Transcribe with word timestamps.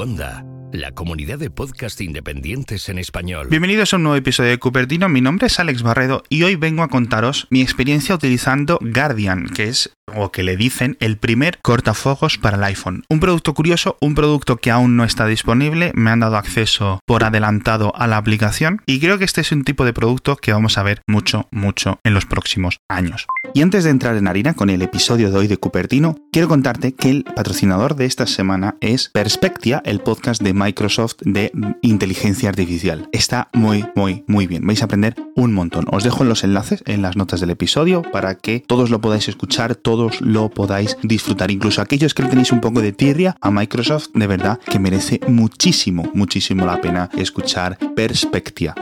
Cuonda, 0.00 0.42
la 0.72 0.92
comunidad 0.92 1.38
de 1.38 1.50
podcast 1.50 2.00
independientes 2.00 2.88
en 2.88 2.98
español. 2.98 3.48
Bienvenidos 3.48 3.92
a 3.92 3.96
un 3.96 4.04
nuevo 4.04 4.16
episodio 4.16 4.50
de 4.50 4.58
Cupertino. 4.58 5.08
Mi 5.08 5.20
nombre 5.20 5.46
es 5.46 5.58
Alex 5.58 5.82
Barredo 5.82 6.22
y 6.28 6.42
hoy 6.42 6.56
vengo 6.56 6.82
a 6.82 6.88
contaros 6.88 7.46
mi 7.50 7.60
experiencia 7.60 8.14
utilizando 8.14 8.78
Guardian, 8.80 9.48
que 9.48 9.64
es 9.64 9.92
o 10.14 10.32
que 10.32 10.42
le 10.42 10.56
dicen 10.56 10.96
el 11.00 11.16
primer 11.18 11.58
cortafuegos 11.62 12.38
para 12.38 12.56
el 12.56 12.64
iPhone. 12.64 13.04
Un 13.08 13.20
producto 13.20 13.54
curioso, 13.54 13.96
un 14.00 14.14
producto 14.14 14.56
que 14.56 14.70
aún 14.70 14.96
no 14.96 15.04
está 15.04 15.26
disponible, 15.26 15.92
me 15.94 16.10
han 16.10 16.20
dado 16.20 16.36
acceso 16.36 17.00
por 17.06 17.24
adelantado 17.24 17.94
a 17.96 18.06
la 18.06 18.16
aplicación 18.16 18.82
y 18.86 19.00
creo 19.00 19.18
que 19.18 19.24
este 19.24 19.40
es 19.40 19.52
un 19.52 19.64
tipo 19.64 19.84
de 19.84 19.92
producto 19.92 20.36
que 20.36 20.52
vamos 20.52 20.78
a 20.78 20.82
ver 20.82 21.02
mucho, 21.06 21.48
mucho 21.50 22.00
en 22.04 22.14
los 22.14 22.26
próximos 22.26 22.78
años. 22.88 23.26
Y 23.54 23.62
antes 23.62 23.84
de 23.84 23.90
entrar 23.90 24.16
en 24.16 24.28
harina 24.28 24.54
con 24.54 24.70
el 24.70 24.82
episodio 24.82 25.30
de 25.30 25.38
hoy 25.38 25.46
de 25.46 25.56
Cupertino, 25.56 26.16
quiero 26.32 26.48
contarte 26.48 26.92
que 26.92 27.10
el 27.10 27.24
patrocinador 27.24 27.96
de 27.96 28.06
esta 28.06 28.26
semana 28.26 28.76
es 28.80 29.10
Perspectia, 29.12 29.82
el 29.84 30.00
podcast 30.00 30.42
de 30.42 30.54
Microsoft 30.60 31.16
de 31.24 31.50
inteligencia 31.80 32.50
artificial. 32.50 33.08
Está 33.12 33.48
muy, 33.54 33.84
muy, 33.94 34.24
muy 34.26 34.46
bien. 34.46 34.66
Vais 34.66 34.82
a 34.82 34.84
aprender 34.84 35.14
un 35.34 35.54
montón. 35.54 35.86
Os 35.90 36.04
dejo 36.04 36.24
los 36.24 36.44
enlaces 36.44 36.82
en 36.86 37.00
las 37.00 37.16
notas 37.16 37.40
del 37.40 37.50
episodio 37.50 38.02
para 38.02 38.34
que 38.34 38.60
todos 38.60 38.90
lo 38.90 39.00
podáis 39.00 39.28
escuchar, 39.28 39.74
todos 39.74 40.20
lo 40.20 40.50
podáis 40.50 40.98
disfrutar. 41.02 41.50
Incluso 41.50 41.80
aquellos 41.80 42.12
que 42.12 42.22
le 42.22 42.28
tenéis 42.28 42.52
un 42.52 42.60
poco 42.60 42.82
de 42.82 42.92
tirria 42.92 43.36
a 43.40 43.50
Microsoft, 43.50 44.08
de 44.14 44.26
verdad 44.26 44.60
que 44.70 44.78
merece 44.78 45.20
muchísimo, 45.28 46.10
muchísimo 46.12 46.66
la 46.66 46.80
pena 46.80 47.08
escuchar 47.16 47.78
Perspectia. 47.96 48.74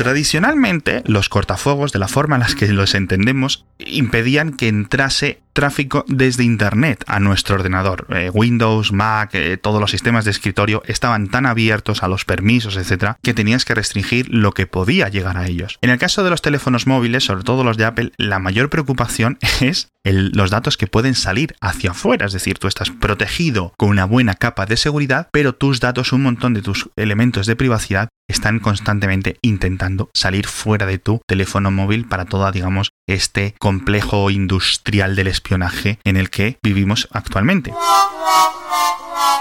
Tradicionalmente, 0.00 1.02
los 1.04 1.28
cortafuegos, 1.28 1.92
de 1.92 1.98
la 1.98 2.08
forma 2.08 2.36
en 2.36 2.40
la 2.40 2.46
que 2.46 2.66
los 2.68 2.94
entendemos, 2.94 3.66
impedían 3.78 4.56
que 4.56 4.66
entrase 4.66 5.42
tráfico 5.52 6.04
desde 6.08 6.44
Internet 6.44 7.04
a 7.06 7.20
nuestro 7.20 7.56
ordenador. 7.56 8.06
Eh, 8.10 8.30
Windows, 8.32 8.92
Mac, 8.92 9.30
eh, 9.34 9.56
todos 9.56 9.80
los 9.80 9.90
sistemas 9.90 10.24
de 10.24 10.30
escritorio 10.30 10.82
estaban 10.86 11.28
tan 11.28 11.46
abiertos 11.46 12.02
a 12.02 12.08
los 12.08 12.24
permisos, 12.24 12.76
etcétera, 12.76 13.18
que 13.22 13.34
tenías 13.34 13.64
que 13.64 13.74
restringir 13.74 14.28
lo 14.28 14.52
que 14.52 14.66
podía 14.66 15.08
llegar 15.08 15.36
a 15.36 15.46
ellos. 15.46 15.78
En 15.82 15.90
el 15.90 15.98
caso 15.98 16.24
de 16.24 16.30
los 16.30 16.42
teléfonos 16.42 16.86
móviles, 16.86 17.24
sobre 17.24 17.44
todo 17.44 17.64
los 17.64 17.76
de 17.76 17.84
Apple, 17.84 18.12
la 18.16 18.38
mayor 18.38 18.70
preocupación 18.70 19.38
es 19.60 19.88
los 20.04 20.50
datos 20.50 20.76
que 20.76 20.86
pueden 20.86 21.14
salir 21.14 21.54
hacia 21.60 21.90
afuera. 21.90 22.26
Es 22.26 22.32
decir, 22.32 22.58
tú 22.58 22.68
estás 22.68 22.90
protegido 22.90 23.74
con 23.76 23.90
una 23.90 24.04
buena 24.04 24.34
capa 24.34 24.66
de 24.66 24.76
seguridad, 24.76 25.28
pero 25.32 25.54
tus 25.54 25.80
datos, 25.80 26.12
un 26.12 26.22
montón 26.22 26.54
de 26.54 26.62
tus 26.62 26.90
elementos 26.96 27.46
de 27.46 27.56
privacidad, 27.56 28.08
están 28.28 28.60
constantemente 28.60 29.38
intentando 29.42 30.08
salir 30.14 30.46
fuera 30.46 30.86
de 30.86 30.98
tu 30.98 31.20
teléfono 31.26 31.70
móvil 31.70 32.06
para 32.06 32.26
toda, 32.26 32.52
digamos, 32.52 32.92
este 33.08 33.54
complejo 33.58 34.30
industrial 34.30 35.16
del 35.16 35.26
espionaje 35.40 35.98
en 36.04 36.16
el 36.16 36.28
que 36.30 36.58
vivimos 36.62 37.08
actualmente. 37.10 37.72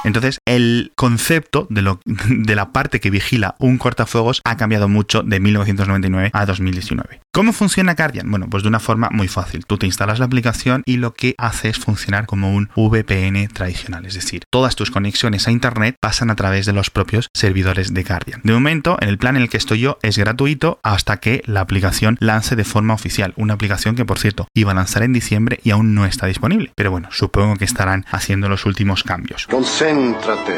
Entonces, 0.03 0.39
el 0.45 0.91
concepto 0.95 1.67
de, 1.69 1.81
lo, 1.81 1.99
de 2.05 2.55
la 2.55 2.71
parte 2.71 2.99
que 2.99 3.09
vigila 3.09 3.55
un 3.59 3.77
cortafuegos 3.77 4.41
ha 4.43 4.57
cambiado 4.57 4.87
mucho 4.87 5.23
de 5.23 5.39
1999 5.39 6.31
a 6.33 6.45
2019. 6.45 7.21
¿Cómo 7.31 7.53
funciona 7.53 7.93
Guardian? 7.93 8.29
Bueno, 8.29 8.47
pues 8.49 8.63
de 8.63 8.69
una 8.69 8.79
forma 8.79 9.09
muy 9.11 9.27
fácil. 9.27 9.65
Tú 9.65 9.77
te 9.77 9.85
instalas 9.85 10.19
la 10.19 10.25
aplicación 10.25 10.81
y 10.85 10.97
lo 10.97 11.13
que 11.13 11.35
hace 11.37 11.69
es 11.69 11.77
funcionar 11.77 12.25
como 12.25 12.53
un 12.53 12.69
VPN 12.75 13.47
tradicional, 13.49 14.05
es 14.05 14.15
decir, 14.15 14.43
todas 14.49 14.75
tus 14.75 14.89
conexiones 14.91 15.47
a 15.47 15.51
Internet 15.51 15.95
pasan 16.01 16.31
a 16.31 16.35
través 16.35 16.65
de 16.65 16.73
los 16.73 16.89
propios 16.89 17.27
servidores 17.33 17.93
de 17.93 18.03
Guardian. 18.03 18.41
De 18.43 18.53
momento, 18.53 18.97
en 18.99 19.09
el 19.09 19.17
plan 19.17 19.35
en 19.35 19.43
el 19.43 19.49
que 19.49 19.57
estoy 19.57 19.79
yo, 19.79 19.99
es 20.01 20.17
gratuito 20.17 20.79
hasta 20.83 21.17
que 21.17 21.43
la 21.45 21.61
aplicación 21.61 22.17
lance 22.19 22.55
de 22.55 22.63
forma 22.63 22.93
oficial. 22.93 23.33
Una 23.35 23.53
aplicación 23.53 23.95
que, 23.95 24.05
por 24.05 24.19
cierto, 24.19 24.47
iba 24.53 24.71
a 24.71 24.75
lanzar 24.75 25.03
en 25.03 25.13
diciembre 25.13 25.59
y 25.63 25.71
aún 25.71 25.93
no 25.93 26.05
está 26.05 26.25
disponible. 26.25 26.71
Pero 26.75 26.91
bueno, 26.91 27.09
supongo 27.11 27.55
que 27.57 27.65
estarán 27.65 28.05
haciendo 28.11 28.49
los 28.49 28.65
últimos 28.65 29.03
cambios. 29.03 29.47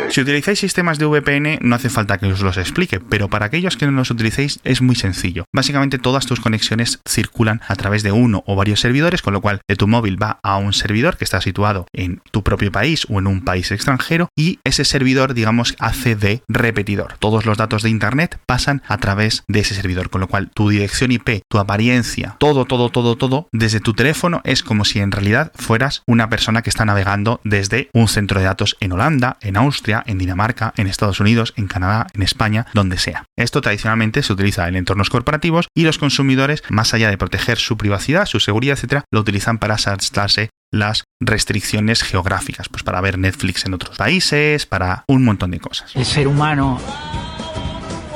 Si 0.09 0.21
utilizáis 0.21 0.59
sistemas 0.59 0.99
de 0.99 1.05
VPN, 1.05 1.59
no 1.61 1.75
hace 1.75 1.89
falta 1.89 2.17
que 2.17 2.27
os 2.27 2.41
los 2.41 2.57
explique, 2.57 2.99
pero 2.99 3.29
para 3.29 3.45
aquellos 3.45 3.77
que 3.77 3.85
no 3.85 3.91
los 3.91 4.11
utilicéis 4.11 4.59
es 4.63 4.81
muy 4.81 4.95
sencillo. 4.95 5.45
Básicamente 5.53 5.97
todas 5.97 6.25
tus 6.25 6.39
conexiones 6.39 6.99
circulan 7.07 7.61
a 7.67 7.75
través 7.75 8.03
de 8.03 8.11
uno 8.11 8.43
o 8.45 8.55
varios 8.55 8.79
servidores, 8.79 9.21
con 9.21 9.33
lo 9.33 9.41
cual 9.41 9.61
de 9.67 9.75
tu 9.75 9.87
móvil 9.87 10.21
va 10.21 10.39
a 10.43 10.57
un 10.57 10.73
servidor 10.73 11.17
que 11.17 11.23
está 11.23 11.41
situado 11.41 11.87
en 11.93 12.21
tu 12.31 12.43
propio 12.43 12.71
país 12.71 13.07
o 13.09 13.19
en 13.19 13.27
un 13.27 13.43
país 13.43 13.71
extranjero 13.71 14.29
y 14.35 14.59
ese 14.63 14.85
servidor, 14.85 15.33
digamos, 15.33 15.75
hace 15.79 16.15
de 16.15 16.43
repetidor. 16.47 17.15
Todos 17.19 17.45
los 17.45 17.57
datos 17.57 17.83
de 17.83 17.89
Internet 17.89 18.39
pasan 18.45 18.81
a 18.87 18.97
través 18.97 19.43
de 19.47 19.61
ese 19.61 19.75
servidor, 19.75 20.09
con 20.09 20.21
lo 20.21 20.27
cual 20.27 20.49
tu 20.53 20.69
dirección 20.69 21.11
IP, 21.11 21.41
tu 21.49 21.57
apariencia, 21.57 22.35
todo, 22.39 22.65
todo, 22.65 22.89
todo, 22.89 23.15
todo, 23.15 23.47
desde 23.51 23.79
tu 23.79 23.93
teléfono 23.93 24.41
es 24.43 24.63
como 24.63 24.85
si 24.85 24.99
en 24.99 25.11
realidad 25.11 25.51
fueras 25.55 26.03
una 26.05 26.29
persona 26.29 26.61
que 26.61 26.69
está 26.69 26.85
navegando 26.85 27.39
desde 27.43 27.89
un 27.93 28.07
centro 28.07 28.39
de 28.39 28.45
datos 28.45 28.77
en 28.79 28.90
Holanda 28.91 29.37
en 29.41 29.57
Austria, 29.57 30.03
en 30.05 30.17
Dinamarca, 30.17 30.73
en 30.77 30.87
Estados 30.87 31.19
Unidos, 31.19 31.53
en 31.57 31.67
Canadá, 31.67 32.07
en 32.13 32.21
España, 32.21 32.67
donde 32.73 32.97
sea. 32.97 33.25
Esto 33.37 33.61
tradicionalmente 33.61 34.23
se 34.23 34.33
utiliza 34.33 34.67
en 34.67 34.75
entornos 34.75 35.09
corporativos 35.09 35.67
y 35.75 35.83
los 35.83 35.97
consumidores, 35.97 36.63
más 36.69 36.93
allá 36.93 37.09
de 37.09 37.17
proteger 37.17 37.57
su 37.57 37.77
privacidad, 37.77 38.25
su 38.25 38.39
seguridad, 38.39 38.75
etcétera, 38.77 39.03
lo 39.11 39.19
utilizan 39.21 39.57
para 39.57 39.77
saltarse 39.77 40.49
las 40.71 41.03
restricciones 41.19 42.01
geográficas, 42.03 42.69
pues 42.69 42.83
para 42.83 43.01
ver 43.01 43.17
Netflix 43.17 43.65
en 43.65 43.73
otros 43.73 43.97
países, 43.97 44.65
para 44.65 45.03
un 45.07 45.23
montón 45.25 45.51
de 45.51 45.59
cosas. 45.59 45.95
El 45.95 46.05
ser 46.05 46.27
humano 46.27 46.79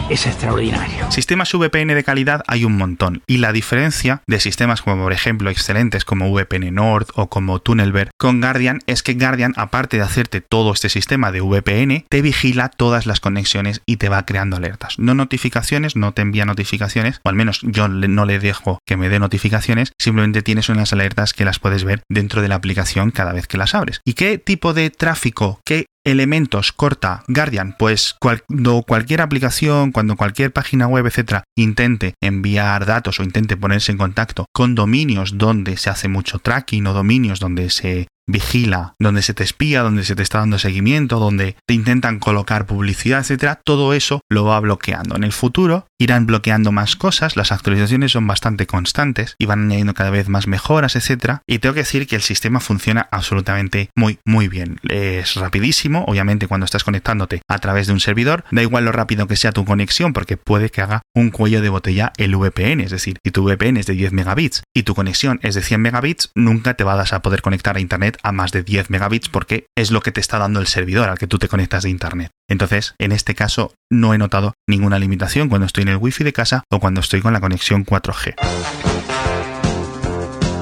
es 0.10 0.28
extraordinario. 0.28 1.12
Sistemas 1.12 1.52
VPN 1.54 1.96
de 1.96 2.04
calidad 2.04 2.44
hay 2.48 2.66
un 2.66 2.78
montón 2.78 3.24
y 3.28 3.38
la 3.38 3.52
diferencia 3.52 4.22
de 4.28 4.40
sistemas 4.40 4.82
como 4.82 5.04
por 5.04 5.14
ejemplo 5.14 5.50
excelentes 5.50 6.06
como 6.06 6.32
VPN 6.32 6.74
Nord 6.74 7.08
o 7.16 7.28
como 7.28 7.60
Tunnelberg 7.60 8.12
con 8.18 8.40
Guardian 8.40 8.82
es 8.86 9.02
que 9.02 9.16
Guardian 9.16 9.54
aparte 9.56 9.98
de 9.98 10.04
hacerte 10.04 10.42
todo 10.42 10.74
este 10.74 10.90
sistema 10.90 11.32
de 11.32 11.42
VPN 11.42 12.06
te 12.10 12.22
vigila 12.22 12.70
todas 12.70 13.06
las 13.06 13.20
conexiones 13.20 13.82
y 13.86 13.98
te 13.98 14.10
va 14.10 14.26
creando 14.26 14.58
alertas. 14.58 15.00
No 15.00 15.16
notificaciones, 15.16 15.96
no 15.96 16.14
te 16.14 16.22
envía 16.22 16.46
notificaciones 16.46 17.20
o 17.24 17.30
al 17.30 17.36
menos 17.36 17.62
yo 17.64 17.88
no 17.88 18.26
le 18.26 18.40
dejo 18.40 18.80
que 18.86 18.98
me 18.98 19.10
dé 19.10 19.20
notificaciones, 19.20 19.92
simplemente 20.00 20.44
tienes 20.44 20.70
unas 20.70 20.94
alertas 20.94 21.34
que 21.34 21.46
las 21.46 21.60
puedes 21.60 21.84
ver 21.84 22.02
dentro 22.10 22.42
de 22.42 22.48
la 22.48 22.56
aplicación 22.56 23.12
cada 23.12 23.34
vez 23.34 23.48
que 23.48 23.58
las 23.58 23.74
abres. 23.74 24.02
¿Y 24.06 24.14
qué 24.14 24.38
tipo 24.38 24.74
de 24.74 24.90
tráfico, 24.92 25.60
qué 25.66 25.86
elementos 26.06 26.72
corta 26.72 27.24
Guardian? 27.28 27.76
Pues 27.78 28.16
cuando 28.20 28.84
cualquier 28.84 29.22
aplicación, 29.22 29.92
cuando 29.92 30.16
cualquier 30.16 30.54
página 30.54 30.88
web, 30.88 31.06
etcétera, 31.06 31.44
intente 31.58 32.14
enviar 32.22 32.86
datos 32.86 33.20
o 33.20 33.24
intente 33.24 33.58
ponerse 33.58 33.92
en 33.92 33.98
contacto 33.98 34.46
con 34.54 34.76
dominios 34.76 35.38
donde 35.38 35.78
se 35.78 35.90
hace 35.90 36.08
mucho 36.08 36.40
tracking 36.40 36.88
o 36.88 36.94
dominios 36.94 37.40
donde 37.40 37.70
se 37.70 38.08
vigila, 38.28 38.96
donde 39.00 39.22
se 39.22 39.34
te 39.34 39.44
espía, 39.44 39.81
donde 39.81 40.03
se 40.03 40.16
te 40.16 40.24
está 40.24 40.40
dando 40.40 40.59
seguimiento, 40.59 41.19
donde 41.19 41.56
te 41.66 41.74
intentan 41.74 42.19
colocar 42.19 42.66
publicidad, 42.66 43.19
etcétera, 43.19 43.59
todo 43.63 43.94
eso 43.94 44.22
lo 44.30 44.46
va 44.46 44.59
bloqueando. 44.59 45.16
En 45.16 45.24
el 45.24 45.31
futuro 45.31 45.88
irán 46.00 46.25
bloqueando 46.25 46.72
más 46.72 46.96
cosas, 46.96 47.35
las 47.35 47.52
actualizaciones 47.52 48.12
son 48.12 48.28
bastante 48.28 48.68
constantes 48.68 49.35
y 49.38 49.46
van 49.46 49.64
añadiendo 49.64 49.94
cada 49.94 50.09
vez 50.09 50.30
más 50.30 50.47
mejoras, 50.47 50.96
etcétera. 50.96 51.41
Y 51.47 51.59
tengo 51.59 51.74
que 51.74 51.81
decir 51.81 52.08
que 52.08 52.16
el 52.16 52.22
sistema 52.22 52.59
funciona 52.59 53.08
absolutamente 53.12 53.90
muy, 53.96 54.19
muy 54.25 54.47
bien. 54.47 54.80
Es 54.90 55.35
rapidísimo, 55.35 56.03
obviamente 56.08 56.47
cuando 56.47 56.66
estás 56.66 56.84
conectándote 56.84 57.41
a 57.47 57.59
través 57.59 57.88
de 57.88 57.94
un 57.94 58.00
servidor, 58.00 58.44
da 58.52 58.62
igual 58.62 58.85
lo 58.85 58.91
rápido 58.91 59.28
que 59.28 59.35
sea 59.35 59.52
tu 59.52 59.66
conexión, 59.66 60.14
porque 60.14 60.38
puede 60.38 60.69
que 60.69 60.81
haga 60.81 61.02
un 61.16 61.31
cuello 61.31 61.62
de 61.62 61.70
botella 61.70 62.14
el 62.18 62.36
VPN, 62.36 62.81
es 62.81 62.92
decir, 62.92 63.18
si 63.24 63.31
tu 63.31 63.44
VPN 63.44 63.78
es 63.78 63.86
de 63.88 63.94
10 63.94 64.12
megabits 64.12 64.64
y 64.76 64.84
tu 64.84 64.94
conexión 64.94 65.40
es 65.42 65.56
de 65.56 65.62
100 65.62 65.81
megabits, 65.81 66.31
nunca 66.36 66.76
te 66.76 66.84
vas 66.84 67.14
a 67.14 67.22
poder 67.22 67.42
conectar 67.42 67.78
a 67.78 67.80
internet 67.80 68.18
a 68.22 68.31
más 68.31 68.52
de 68.52 68.64
10 68.64 68.90
megabits 68.90 69.30
porque 69.30 69.68
es 69.76 69.92
lo 69.92 70.02
que 70.02 70.12
te 70.12 70.20
está 70.20 70.38
dando 70.38 70.59
el 70.59 70.68
servidor 70.68 71.09
al 71.09 71.18
que 71.18 71.28
tú 71.28 71.40
te 71.40 71.48
conectas 71.48 71.84
de 71.84 71.90
internet. 71.90 72.31
Entonces, 72.50 72.96
en 73.00 73.12
este 73.12 73.34
caso, 73.34 73.74
no 73.90 74.14
he 74.14 74.18
notado 74.18 74.53
ninguna 74.68 75.00
limitación 75.00 75.50
cuando 75.50 75.66
estoy 75.66 75.84
en 75.84 75.90
el 75.90 75.97
wifi 75.97 76.23
de 76.23 76.34
casa 76.34 76.64
o 76.70 76.79
cuando 76.79 77.02
estoy 77.02 77.22
con 77.22 77.34
la 77.34 77.40
conexión 77.40 77.85
4G. 77.85 78.35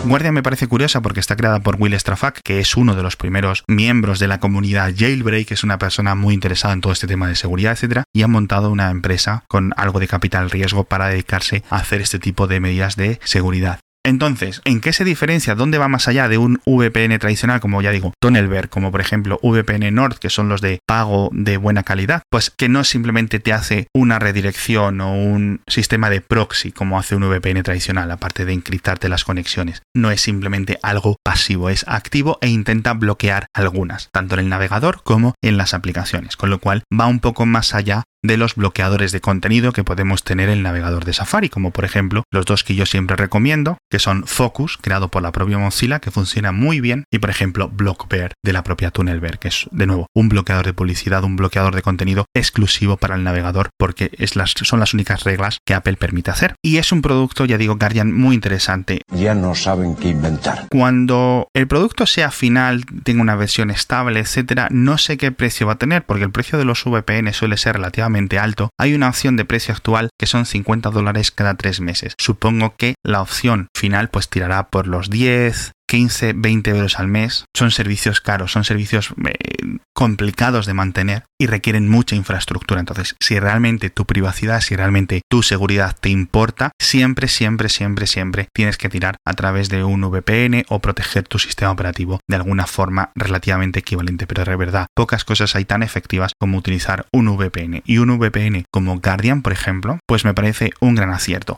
Guardia 0.06 0.34
me 0.34 0.44
parece 0.44 0.68
curiosa 0.68 1.02
porque 1.02 1.22
está 1.22 1.38
creada 1.38 1.62
por 1.62 1.78
Will 1.80 1.98
Strafak, 1.98 2.42
que 2.44 2.60
es 2.60 2.76
uno 2.76 2.94
de 2.94 3.04
los 3.04 3.16
primeros 3.16 3.64
miembros 3.68 4.20
de 4.20 4.28
la 4.28 4.42
comunidad 4.42 4.94
Jailbreak, 4.96 5.52
es 5.52 5.64
una 5.64 5.78
persona 5.78 6.14
muy 6.14 6.34
interesada 6.34 6.74
en 6.74 6.82
todo 6.82 6.92
este 6.92 7.08
tema 7.08 7.30
de 7.30 7.36
seguridad, 7.36 7.72
etcétera, 7.72 8.04
y 8.14 8.22
ha 8.24 8.28
montado 8.28 8.70
una 8.70 8.92
empresa 8.92 9.46
con 9.48 9.74
algo 9.78 10.00
de 10.00 10.10
capital 10.10 10.52
riesgo 10.52 10.84
para 10.84 11.08
dedicarse 11.08 11.64
a 11.70 11.78
hacer 11.78 12.02
este 12.02 12.20
tipo 12.20 12.48
de 12.48 12.60
medidas 12.60 12.98
de 12.98 13.20
seguridad. 13.24 13.80
Entonces, 14.06 14.62
¿en 14.66 14.82
qué 14.82 14.92
se 14.92 15.06
diferencia? 15.06 15.56
¿Dónde 15.56 15.78
va 15.78 15.88
más 15.88 16.10
allá 16.10 16.28
de 16.28 16.38
un 16.38 16.60
VPN 16.66 17.18
tradicional, 17.20 17.62
como 17.62 17.82
ya 17.82 17.92
digo, 17.92 18.14
Tunnelberg, 18.20 18.70
como 18.70 18.92
por 18.92 19.00
ejemplo 19.00 19.40
VPN 19.42 19.96
Nord, 19.96 20.18
que 20.20 20.30
son 20.30 20.50
los 20.50 20.60
de 20.60 20.80
pago 20.86 21.30
de 21.32 21.56
buena 21.56 21.84
calidad? 21.84 22.24
Pues 22.30 22.50
que 22.50 22.68
no 22.68 22.84
simplemente 22.84 23.40
te 23.40 23.54
hace 23.54 23.88
una 23.94 24.20
redirección 24.20 25.00
o 25.00 25.14
un 25.14 25.62
sistema 25.68 26.10
de 26.10 26.20
proxy 26.20 26.74
como 26.74 27.00
hace 27.00 27.16
un 27.16 27.24
VPN 27.24 27.64
tradicional, 27.64 28.12
aparte 28.12 28.44
de 28.44 28.52
encriptarte 28.52 29.08
las 29.08 29.24
conexiones. 29.24 29.82
No 29.96 30.12
es 30.12 30.22
simplemente 30.22 30.80
algo 30.84 31.16
pasivo, 31.24 31.70
es 31.70 31.86
activo 31.88 32.40
e 32.42 32.50
intenta 32.50 32.94
bloquear 32.94 33.46
algunas, 33.54 34.10
tanto 34.12 34.36
en 34.36 34.42
el 34.42 34.50
navegador 34.50 35.02
como 35.04 35.34
en 35.42 35.56
las 35.56 35.74
aplicaciones, 35.74 36.36
con 36.36 36.50
lo 36.50 36.60
cual 36.60 36.84
va 36.92 37.08
un 37.08 37.20
poco 37.20 37.46
más 37.46 37.74
allá 37.74 38.04
de 38.24 38.38
los 38.38 38.56
bloqueadores 38.56 39.12
de 39.12 39.22
contenido 39.22 39.74
que 39.74 39.84
podemos 39.84 40.24
tener 40.24 40.50
en 40.50 40.58
el 40.58 40.64
navegador 40.64 41.06
de 41.06 41.14
Safari, 41.14 41.50
como 41.50 41.72
por 41.72 41.86
ejemplo 41.86 42.24
los 42.32 42.46
dos 42.46 42.64
que 42.64 42.76
yo 42.76 42.86
siempre 42.86 43.18
recomiendo, 43.18 43.78
que 43.92 44.00
son 44.00 44.26
Focus, 44.26 44.78
creado 44.82 45.10
por 45.10 45.22
la 45.22 45.32
propia 45.32 45.58
Mozilla, 45.58 46.00
que 46.00 46.12
funciona 46.12 46.52
muy 46.52 46.80
bien, 46.80 47.04
y 47.12 47.20
por 47.20 47.30
ejemplo 47.30 47.70
Blockbear 47.70 48.34
de 48.44 48.54
la 48.54 48.64
propia 48.64 48.92
Tunnelbear, 48.92 49.40
que 49.40 49.50
es 49.50 49.68
de 49.72 49.86
nuevo 49.86 50.08
un 50.16 50.30
bloqueador 50.30 50.66
de 50.66 50.74
publicidad, 50.74 51.24
un 51.24 51.36
bloqueador 51.36 51.76
de 51.76 51.82
contenido 51.82 52.26
exclusivo 52.34 52.98
para 52.98 53.16
el 53.16 53.24
navegador, 53.24 53.70
porque 53.78 54.12
es 54.18 54.36
las, 54.36 54.52
son 54.52 54.80
las 54.80 54.94
únicas 54.94 55.24
reglas 55.24 55.58
que 55.66 55.74
Apple 55.74 55.98
permite 55.98 56.32
hacer. 56.32 56.56
Y 56.64 56.78
es 56.78 56.92
un 56.92 57.02
producto, 57.02 57.46
ya 57.46 57.58
digo, 57.58 57.76
Guardian 57.76 58.14
muy 58.14 58.36
interesante. 58.36 59.02
Ya 59.10 59.36
no 59.36 59.54
saben 59.54 59.96
qué 59.96 60.10
inventar. 60.10 60.68
Cuando 60.70 61.48
el 61.54 61.68
producto 61.68 62.06
sea 62.06 62.32
final, 62.32 62.86
tenga 63.04 63.22
una 63.22 63.36
versión 63.36 63.70
estable, 63.70 64.20
etcétera, 64.20 64.70
no 64.72 64.98
sé 64.98 65.18
qué 65.18 65.32
precio 65.32 65.68
va 65.68 65.74
a 65.74 65.78
tener, 65.78 66.06
porque 66.06 66.24
el 66.24 66.32
precio 66.32 66.58
de 66.58 66.66
los 66.66 66.84
VPN 66.86 67.34
suele 67.34 67.58
ser 67.58 67.76
relativamente 67.76 68.13
alto. 68.40 68.70
Hay 68.80 68.94
una 68.94 69.10
opción 69.10 69.36
de 69.38 69.46
precio 69.46 69.74
actual 69.74 70.10
que 70.20 70.26
son 70.26 70.46
50 70.46 70.90
dólares 70.90 71.32
cada 71.32 71.56
tres 71.56 71.80
meses. 71.80 72.14
Supongo 72.18 72.76
que 72.78 72.96
la 73.04 73.22
opción 73.22 73.68
final 73.76 74.10
pues 74.10 74.30
tirará 74.30 74.70
por 74.70 74.88
los 74.88 75.10
10, 75.10 75.72
15, 75.94 76.34
20 76.34 76.72
euros 76.72 76.98
al 76.98 77.08
mes. 77.08 77.46
Son 77.56 77.70
servicios 77.70 78.20
caros, 78.20 78.52
son 78.52 78.64
servicios 78.64 79.14
eh, 79.28 79.78
complicados 79.94 80.66
de 80.66 80.74
mantener 80.74 81.26
y 81.40 81.46
requieren 81.46 81.88
mucha 81.88 82.16
infraestructura. 82.16 82.80
Entonces, 82.80 83.16
si 83.20 83.40
realmente 83.40 83.92
tu 83.92 84.06
privacidad, 84.06 84.62
si 84.62 84.76
realmente 84.76 85.22
tu 85.30 85.44
seguridad 85.44 85.96
te 86.00 86.10
importa, 86.10 86.72
siempre, 86.80 87.28
siempre, 87.28 87.70
siempre, 87.70 88.08
siempre 88.08 88.48
tienes 88.56 88.78
que 88.80 88.90
tirar 88.90 89.18
a 89.24 89.34
través 89.34 89.70
de 89.70 89.84
un 89.84 90.02
VPN 90.02 90.66
o 90.68 90.80
proteger 90.80 91.28
tu 91.28 91.38
sistema 91.38 91.70
operativo 91.70 92.20
de 92.28 92.38
alguna 92.38 92.66
forma 92.66 93.12
relativamente 93.14 93.82
equivalente. 93.82 94.26
Pero 94.26 94.46
de 94.46 94.56
verdad, 94.56 94.88
pocas 94.96 95.24
cosas 95.24 95.56
hay 95.56 95.66
tan 95.66 95.84
efectivas 95.84 96.32
como 96.40 96.58
utilizar 96.58 97.06
un 97.14 97.38
VPN. 97.38 97.84
Y 97.86 98.00
un 98.00 98.18
VPN 98.18 98.66
como 98.72 99.00
Guardian, 99.00 99.44
por 99.44 99.54
ejemplo, 99.54 100.00
pues 100.08 100.26
me 100.26 100.34
parece 100.34 100.72
un 100.80 100.96
gran 100.96 101.12
acierto. 101.12 101.56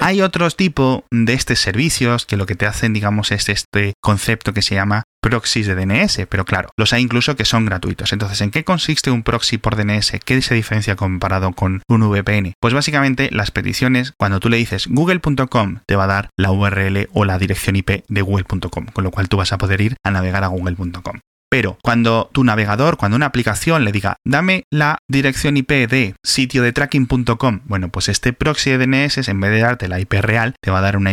Hay 0.00 0.20
otros 0.20 0.56
tipos 0.56 1.02
de 1.10 1.32
estos 1.32 1.58
servicios 1.58 2.26
que 2.26 2.36
lo 2.36 2.46
que 2.46 2.54
te 2.54 2.66
hacen, 2.66 2.92
digamos, 2.92 3.25
es 3.32 3.48
este 3.48 3.94
concepto 4.00 4.52
que 4.52 4.62
se 4.62 4.74
llama 4.74 5.04
proxies 5.20 5.66
de 5.66 5.74
DNS, 5.74 6.26
pero 6.28 6.44
claro, 6.44 6.70
los 6.76 6.92
hay 6.92 7.02
incluso 7.02 7.34
que 7.34 7.44
son 7.44 7.66
gratuitos. 7.66 8.12
Entonces, 8.12 8.40
¿en 8.40 8.50
qué 8.50 8.64
consiste 8.64 9.10
un 9.10 9.22
proxy 9.24 9.58
por 9.58 9.74
DNS? 9.74 10.12
¿Qué 10.24 10.40
se 10.40 10.54
diferencia 10.54 10.94
comparado 10.94 11.52
con 11.52 11.82
un 11.88 12.08
VPN? 12.08 12.52
Pues 12.60 12.74
básicamente 12.74 13.28
las 13.32 13.50
peticiones, 13.50 14.12
cuando 14.18 14.38
tú 14.38 14.48
le 14.48 14.56
dices 14.56 14.86
google.com, 14.86 15.80
te 15.86 15.96
va 15.96 16.04
a 16.04 16.08
dar 16.08 16.30
la 16.36 16.52
URL 16.52 17.08
o 17.12 17.24
la 17.24 17.38
dirección 17.38 17.76
IP 17.76 18.04
de 18.08 18.22
google.com, 18.22 18.86
con 18.92 19.04
lo 19.04 19.10
cual 19.10 19.28
tú 19.28 19.36
vas 19.36 19.52
a 19.52 19.58
poder 19.58 19.80
ir 19.80 19.96
a 20.04 20.10
navegar 20.10 20.44
a 20.44 20.48
google.com. 20.48 21.20
Pero 21.50 21.78
cuando 21.82 22.28
tu 22.32 22.44
navegador, 22.44 22.96
cuando 22.96 23.16
una 23.16 23.26
aplicación 23.26 23.84
le 23.84 23.92
diga, 23.92 24.16
dame 24.24 24.64
la 24.70 24.98
dirección 25.08 25.56
IP 25.56 25.70
de 25.88 26.14
sitio 26.24 26.62
de 26.62 26.72
tracking.com, 26.72 27.60
bueno, 27.64 27.88
pues 27.88 28.08
este 28.08 28.32
proxy 28.32 28.72
DNS, 28.76 29.28
en 29.28 29.40
vez 29.40 29.50
de 29.52 29.60
darte 29.60 29.88
la 29.88 30.00
IP 30.00 30.14
real, 30.14 30.54
te 30.60 30.70
va 30.70 30.78
a 30.78 30.82
dar 30.82 30.96
una, 30.96 31.12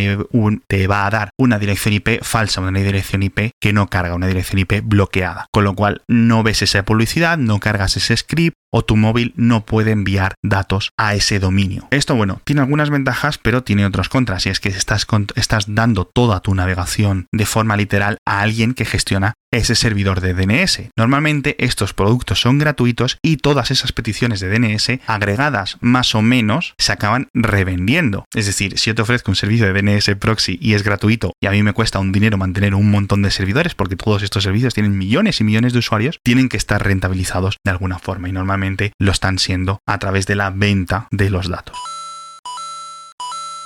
dirección 1.59 1.94
IP 1.94 2.24
falsa, 2.24 2.62
una 2.62 2.80
dirección 2.80 3.24
IP 3.24 3.51
que 3.62 3.74
no 3.74 3.88
carga, 3.88 4.15
una 4.15 4.27
dirección 4.27 4.59
IP 4.59 4.81
bloqueada. 4.83 5.45
Con 5.51 5.63
lo 5.63 5.75
cual 5.75 6.01
no 6.07 6.44
ves 6.44 6.62
esa 6.62 6.83
publicidad, 6.83 7.38
no 7.38 7.59
cargas 7.59 7.97
ese 7.97 8.18
script, 8.18 8.56
o 8.74 8.83
tu 8.83 8.95
móvil 8.95 9.33
no 9.35 9.65
puede 9.65 9.91
enviar 9.91 10.33
datos 10.44 10.89
a 10.97 11.13
ese 11.13 11.39
dominio. 11.39 11.88
Esto, 11.91 12.15
bueno, 12.15 12.41
tiene 12.44 12.62
algunas 12.62 12.89
ventajas, 12.89 13.38
pero 13.38 13.63
tiene 13.63 13.85
otros 13.85 14.09
contras, 14.09 14.47
y 14.47 14.50
es 14.50 14.59
que 14.59 14.69
estás 14.69 15.06
dando 15.68 16.06
toda 16.06 16.39
tu 16.39 16.56
navegación 16.56 17.27
de 17.31 17.45
forma 17.45 17.77
literal 17.77 18.18
a 18.27 18.41
alguien 18.41 18.74
que 18.74 18.85
gestiona 18.85 19.33
ese 19.53 19.75
servidor 19.75 20.21
de 20.21 20.33
DNS. 20.33 20.89
Normalmente 20.97 21.55
estos 21.63 21.94
productos 21.94 22.41
son 22.41 22.57
gratuitos 22.57 23.17
y 23.21 23.38
todas 23.38 23.71
esas 23.71 23.91
peticiones 23.91 24.39
de 24.39 24.50
DNS 24.50 25.00
agregadas 25.07 25.77
más 25.81 26.15
o 26.15 26.21
menos 26.21 26.73
se 26.77 26.91
acaban 26.91 27.29
revendiendo. 27.33 28.25
Es 28.33 28.45
decir, 28.45 28.77
si 28.77 28.89
yo 28.89 28.95
te 28.95 29.01
ofrezco 29.01 29.31
un 29.31 29.35
servicio 29.35 29.71
de 29.71 29.81
DNS 29.81 30.15
proxy 30.19 30.57
y 30.61 30.73
es 30.73 30.83
gratuito 30.83 31.33
y 31.39 31.47
a 31.47 31.51
mí 31.51 31.63
me 31.63 31.73
cuesta 31.73 32.00
un 32.00 32.11
dinero 32.11 32.38
mantener 32.38 32.75
un 32.75 32.89
montón 32.89 33.21
de 33.21 33.31
servidores 33.31 33.75
porque 33.75 33.95
todos 33.95 34.23
estos 34.23 34.44
servicios 34.44 34.73
tienen 34.73 34.97
millones 34.97 35.39
y 35.39 35.44
millones 35.44 35.73
de 35.73 35.79
usuarios, 35.79 36.19
tienen 36.23 36.49
que 36.49 36.57
estar 36.57 36.83
rentabilizados 36.83 37.57
de 37.63 37.71
alguna 37.71 37.99
forma 37.99 38.29
y 38.29 38.31
normalmente 38.31 38.94
lo 38.99 39.11
están 39.11 39.39
siendo 39.39 39.79
a 39.85 39.99
través 39.99 40.25
de 40.25 40.35
la 40.35 40.49
venta 40.49 41.07
de 41.11 41.29
los 41.29 41.49
datos. 41.49 41.93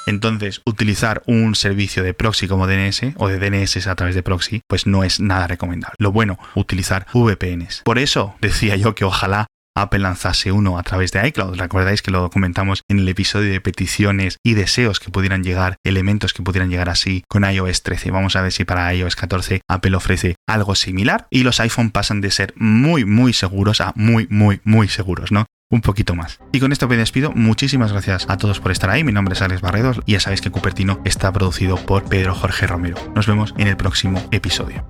Entonces, 0.07 0.61
utilizar 0.65 1.21
un 1.27 1.53
servicio 1.53 2.01
de 2.01 2.13
proxy 2.13 2.47
como 2.47 2.65
DNS 2.65 3.13
o 3.17 3.27
de 3.27 3.39
DNS 3.39 3.85
a 3.87 3.95
través 3.95 4.15
de 4.15 4.23
proxy, 4.23 4.61
pues 4.67 4.87
no 4.87 5.03
es 5.03 5.19
nada 5.19 5.47
recomendable. 5.47 5.95
Lo 5.99 6.11
bueno, 6.11 6.39
utilizar 6.55 7.05
VPNs. 7.13 7.81
Por 7.83 7.99
eso 7.99 8.35
decía 8.41 8.77
yo 8.77 8.95
que 8.95 9.03
ojalá 9.03 9.47
Apple 9.77 9.99
lanzase 9.99 10.51
uno 10.51 10.79
a 10.79 10.83
través 10.83 11.11
de 11.11 11.27
iCloud. 11.27 11.57
Recordáis 11.57 12.01
que 12.01 12.09
lo 12.09 12.29
comentamos 12.29 12.81
en 12.89 12.99
el 12.99 13.07
episodio 13.07 13.51
de 13.51 13.61
peticiones 13.61 14.37
y 14.43 14.53
deseos 14.53 14.99
que 14.99 15.11
pudieran 15.11 15.43
llegar, 15.43 15.75
elementos 15.83 16.33
que 16.33 16.41
pudieran 16.41 16.69
llegar 16.69 16.89
así 16.89 17.23
con 17.27 17.43
iOS 17.43 17.83
13. 17.83 18.11
Vamos 18.11 18.35
a 18.35 18.41
ver 18.41 18.51
si 18.51 18.65
para 18.65 18.93
iOS 18.93 19.15
14 19.15 19.61
Apple 19.69 19.95
ofrece 19.95 20.35
algo 20.47 20.73
similar 20.73 21.27
y 21.29 21.43
los 21.43 21.59
iPhone 21.59 21.91
pasan 21.91 22.21
de 22.21 22.31
ser 22.31 22.53
muy, 22.55 23.05
muy 23.05 23.33
seguros 23.33 23.81
a 23.81 23.93
muy, 23.95 24.27
muy, 24.29 24.61
muy 24.63 24.87
seguros, 24.87 25.31
¿no? 25.31 25.45
Un 25.69 25.81
poquito 25.81 26.15
más. 26.15 26.39
Y 26.51 26.59
con 26.59 26.71
esto 26.71 26.87
me 26.87 26.97
despido. 26.97 27.31
Muchísimas 27.31 27.91
gracias 27.91 28.25
a 28.29 28.37
todos 28.37 28.59
por 28.59 28.71
estar 28.71 28.89
ahí. 28.89 29.03
Mi 29.03 29.11
nombre 29.11 29.33
es 29.33 29.41
Alex 29.41 29.61
Barredos 29.61 30.01
y 30.05 30.13
ya 30.13 30.19
sabéis 30.19 30.41
que 30.41 30.51
Cupertino 30.51 31.01
está 31.05 31.31
producido 31.31 31.77
por 31.77 32.05
Pedro 32.05 32.33
Jorge 32.33 32.67
Romero. 32.67 32.97
Nos 33.15 33.27
vemos 33.27 33.53
en 33.57 33.67
el 33.67 33.77
próximo 33.77 34.21
episodio. 34.31 34.85